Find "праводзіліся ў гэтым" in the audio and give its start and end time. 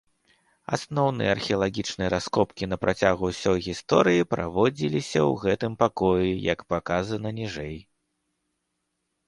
4.33-5.73